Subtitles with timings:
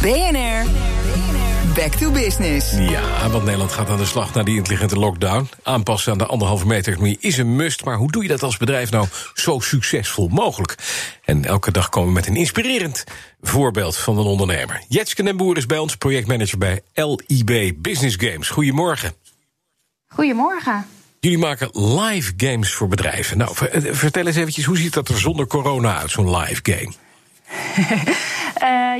[0.00, 0.64] BNR.
[1.74, 2.70] Back to business.
[2.70, 5.48] Ja, want Nederland gaat aan de slag naar die intelligente lockdown.
[5.62, 7.84] Aanpassen aan de anderhalve meter economie is een must.
[7.84, 10.74] Maar hoe doe je dat als bedrijf nou zo succesvol mogelijk?
[11.24, 13.04] En elke dag komen we met een inspirerend
[13.40, 14.82] voorbeeld van een ondernemer.
[14.88, 18.48] Jetske den Boer is bij ons projectmanager bij LIB Business Games.
[18.48, 19.14] Goedemorgen.
[20.06, 20.86] Goedemorgen.
[21.20, 23.38] Jullie maken live games voor bedrijven.
[23.38, 23.54] Nou,
[23.90, 26.92] vertel eens eventjes, hoe ziet dat er zonder corona uit, zo'n live game?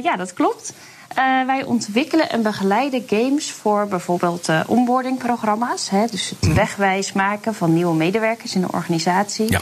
[0.01, 0.73] uh, ja, dat klopt.
[1.19, 5.91] Uh, wij ontwikkelen en begeleiden games voor bijvoorbeeld uh, onboardingprogramma's.
[5.91, 6.55] Hè, dus het mhm.
[6.55, 9.51] wegwijs maken van nieuwe medewerkers in de organisatie.
[9.51, 9.61] Ja.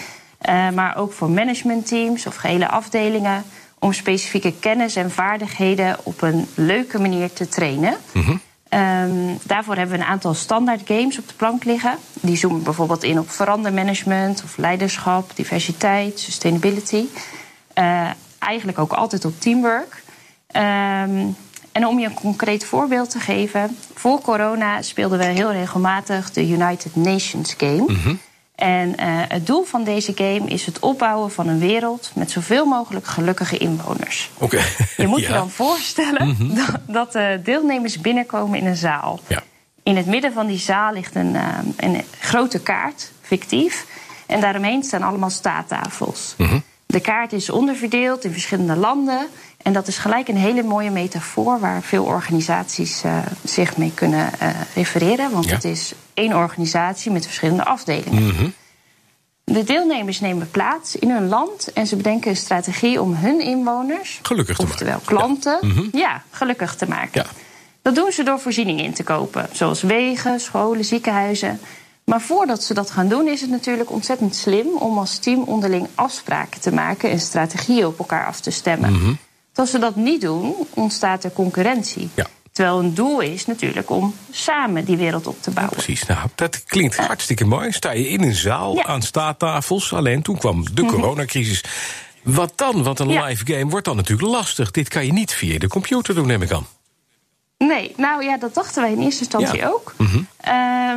[0.68, 3.44] Uh, maar ook voor managementteams of gehele afdelingen.
[3.78, 7.96] Om specifieke kennis en vaardigheden op een leuke manier te trainen.
[8.12, 8.40] Mm
[8.74, 11.98] Um, daarvoor hebben we een aantal standaard games op de plank liggen.
[12.20, 17.04] Die zoomen bijvoorbeeld in op verandermanagement of leiderschap, diversiteit, sustainability.
[18.38, 20.02] Eigenlijk ook altijd op teamwork.
[20.56, 21.36] Um,
[21.72, 23.76] en om je een concreet voorbeeld te geven.
[23.94, 27.84] Voor corona speelden we heel regelmatig de United Nations Game.
[27.86, 28.20] Mm
[28.54, 28.94] En uh,
[29.28, 33.58] het doel van deze game is het opbouwen van een wereld met zoveel mogelijk gelukkige
[33.58, 34.30] inwoners.
[34.38, 34.62] Oké.
[34.96, 39.20] Je moet je dan voorstellen mm dat, dat de deelnemers binnenkomen in een zaal.
[39.26, 39.42] Ja.
[39.82, 43.86] In het midden van die zaal ligt een, uh, een grote kaart, fictief.
[44.26, 46.34] En daaromheen staan allemaal staattafels.
[46.36, 49.26] Mm De kaart is onderverdeeld in verschillende landen.
[49.62, 54.30] En dat is gelijk een hele mooie metafoor waar veel organisaties uh, zich mee kunnen
[54.42, 55.30] uh, refereren.
[55.30, 55.54] Want ja.
[55.54, 58.22] het is één organisatie met verschillende afdelingen.
[58.22, 58.52] Mm -hmm.
[59.44, 64.18] De deelnemers nemen plaats in hun land en ze bedenken een strategie om hun inwoners,
[64.22, 65.16] gelukkig te oftewel maken.
[65.16, 65.68] klanten, ja.
[65.68, 65.88] Mm -hmm.
[65.92, 67.22] ja, gelukkig te maken.
[67.22, 67.26] Ja.
[67.82, 71.60] Dat doen ze door voorzieningen in te kopen, zoals wegen, scholen, ziekenhuizen.
[72.08, 75.86] Maar voordat ze dat gaan doen, is het natuurlijk ontzettend slim om als team onderling
[75.94, 78.92] afspraken te maken en strategieën op elkaar af te stemmen.
[78.92, 79.18] Mm -hmm.
[79.54, 82.08] Als ze dat niet doen, ontstaat er concurrentie.
[82.14, 82.26] Ja.
[82.52, 85.76] Terwijl een doel is natuurlijk om samen die wereld op te bouwen.
[85.76, 87.72] Ja, precies, nou, dat klinkt hartstikke mooi.
[87.72, 88.84] Sta je in een zaal ja.
[88.84, 89.92] aan staattafels.
[89.92, 90.94] Alleen toen kwam de Mhm.
[90.94, 91.64] coronacrisis.
[92.22, 92.82] Wat dan?
[92.82, 94.70] Want een live game wordt dan natuurlijk lastig.
[94.70, 96.66] Dit kan je niet via de computer doen, neem ik aan.
[97.58, 99.94] Nee, nou ja, dat dachten wij in eerste instantie ook.
[99.96, 100.26] Mm -hmm.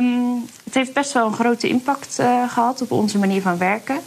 [0.04, 4.00] um, het heeft best wel een grote impact uh, gehad op onze manier van werken.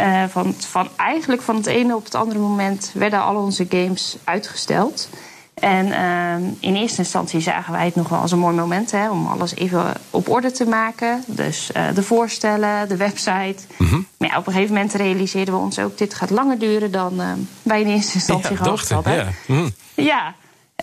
[0.00, 4.16] Uh, van, van, eigenlijk van het ene op het andere moment werden al onze games
[4.24, 5.08] uitgesteld.
[5.54, 9.10] En uh, in eerste instantie zagen wij het nog wel als een mooi moment hè,
[9.10, 11.24] om alles even op orde te maken.
[11.26, 13.56] Dus uh, de voorstellen, de website.
[13.76, 13.84] Mhm.
[13.84, 14.06] Mm -hmm.
[14.16, 17.20] Maar ja, op een gegeven moment realiseerden we ons ook: dit gaat langer duren dan
[17.20, 17.26] uh,
[17.62, 19.14] wij in eerste instantie ja, hadden.
[19.14, 19.28] Ja.
[19.46, 19.72] Mm -hmm.
[19.94, 20.34] ja.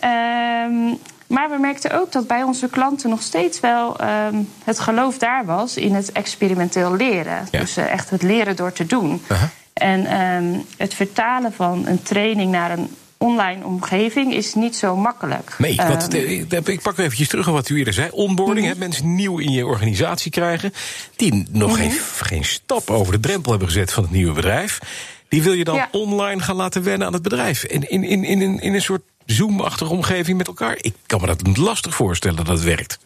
[0.04, 0.98] Um,
[1.28, 5.46] maar we merkten ook dat bij onze klanten nog steeds wel um, het geloof daar
[5.46, 7.48] was in het experimenteel leren.
[7.52, 7.60] Ja.
[7.60, 9.22] Dus uh, echt het leren door te doen.
[9.32, 9.44] Uh -huh.
[9.74, 15.56] En um, het vertalen van een training naar een online omgeving is niet zo makkelijk.
[15.58, 16.14] Nee, wat,
[16.68, 18.10] ik pak eventjes terug op wat u eerder zei.
[18.12, 18.80] Onboarding, mm -hmm.
[18.80, 20.74] mensen nieuw in je organisatie krijgen...
[21.16, 21.92] die nog mm -hmm.
[21.92, 24.80] geen, geen stap over de drempel hebben gezet van het nieuwe bedrijf...
[25.28, 25.90] die wil je dan ja.
[25.92, 27.64] online gaan laten wennen aan het bedrijf.
[27.64, 30.76] In, in, in, in een soort Zoom-achtige omgeving met elkaar.
[30.82, 33.00] Ik kan me dat lastig voorstellen dat het werkt.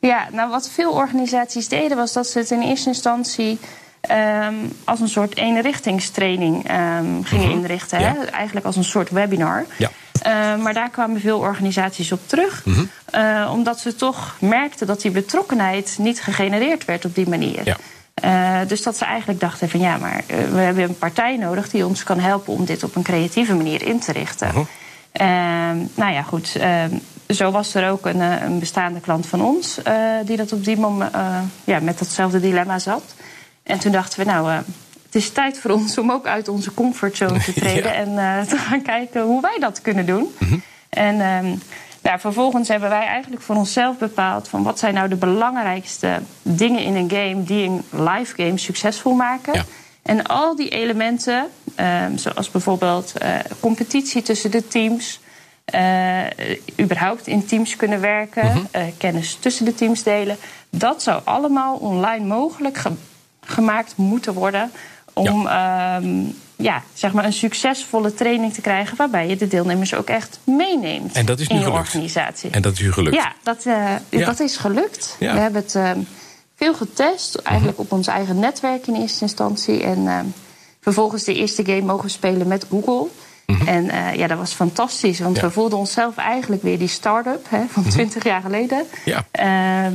[0.00, 3.58] Ja, nou wat veel organisaties deden was dat ze het in eerste instantie
[4.10, 7.56] um, als een soort eenrichtingstraining um, gingen Mhm.
[7.58, 8.00] inrichten.
[8.00, 8.12] Ja.
[8.14, 8.24] Hè?
[8.24, 9.64] Eigenlijk als een soort webinar.
[9.78, 9.90] Ja.
[10.26, 12.64] Uh, maar daar kwamen veel organisaties op terug.
[12.64, 12.84] Mhm.
[13.14, 17.60] Uh, omdat ze toch merkten dat die betrokkenheid niet gegenereerd werd op die manier.
[17.64, 17.76] Ja.
[18.24, 21.70] Uh, dus dat ze eigenlijk dachten van ja, maar uh, we hebben een partij nodig
[21.70, 24.48] die ons kan helpen om dit op een creatieve manier in te richten.
[24.48, 24.62] Mhm.
[25.20, 25.26] Uh,
[25.94, 26.56] nou ja, goed.
[27.28, 29.94] zo was er ook een, eh, een bestaande klant van ons uh,
[30.24, 33.14] die dat op die moment uh, ja, met datzelfde dilemma zat.
[33.62, 37.38] En toen dachten we, nou, het is tijd voor ons om ook uit onze comfortzone
[37.38, 38.34] te treden ja.
[38.34, 40.32] en te gaan kijken hoe wij dat kunnen doen.
[40.38, 40.62] Mm -hmm.
[40.88, 41.60] En um,
[42.02, 46.82] nou, vervolgens hebben wij eigenlijk voor onszelf bepaald van wat zijn nou de belangrijkste dingen
[46.82, 49.54] in een game die een live game succesvol maken.
[49.54, 49.64] Ja.
[50.02, 51.46] En al die elementen,
[51.80, 55.20] um, zoals bijvoorbeeld uh, competitie tussen de teams,
[55.74, 56.20] uh,
[56.80, 58.58] überhaupt in teams kunnen werken, Mhm.
[58.58, 60.36] uh, kennis tussen de teams delen,
[60.70, 62.90] dat zou allemaal online mogelijk ge
[63.40, 64.70] gemaakt moeten worden
[65.12, 65.96] om ja.
[65.96, 70.38] Um, ja, zeg maar een succesvolle training te krijgen waarbij je de deelnemers ook echt
[70.44, 71.86] meeneemt en dat is in nu je gelukt.
[71.86, 72.50] organisatie.
[72.50, 73.16] En dat is u gelukt.
[73.16, 74.24] Ja, dat, uh, ja.
[74.24, 75.16] dat is gelukt.
[75.18, 75.34] Ja.
[75.34, 75.90] We hebben het uh,
[76.56, 77.86] veel getest, eigenlijk -hmm.
[77.86, 79.82] op ons eigen netwerk in eerste instantie.
[79.82, 80.06] En
[80.84, 83.06] vervolgens de eerste game mogen spelen met Google.
[83.46, 83.66] Mm -hmm.
[83.68, 85.42] En uh, ja, dat was fantastisch, want Ja.
[85.42, 88.84] we voelden onszelf eigenlijk weer die start-up hè, van 20 jaar geleden.
[89.04, 89.24] Ja.
[89.30, 89.94] Ehm,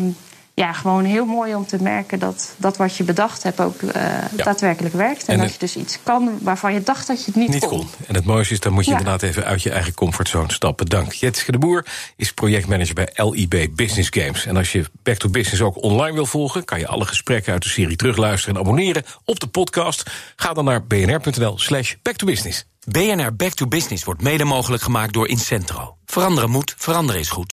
[0.60, 3.92] ja, gewoon heel mooi om te merken dat, dat wat je bedacht hebt ook uh,
[4.32, 5.26] daadwerkelijk werkt.
[5.26, 7.88] En, dat je dus iets kan waarvan je dacht dat je het niet, niet kon.
[8.08, 10.86] En het mooiste is, dan moet je inderdaad even uit je eigen comfortzone stappen.
[10.86, 11.14] Dank.
[11.14, 11.86] Jetske de Boer
[12.16, 14.46] is projectmanager bij LIB Business Games.
[14.46, 17.64] En als je Back to Business ook online wil volgen, kan je alle gesprekken uit
[17.64, 20.10] de serie terugluisteren en abonneren op de podcast.
[20.36, 22.66] Ga dan naar bnr.nl slash back to business.
[22.86, 25.98] BNR Back to Business wordt mede mogelijk gemaakt door Incentro.
[26.06, 27.48] Veranderen moet, veranderen is goed.